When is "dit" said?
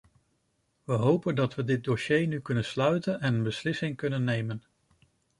1.63-1.83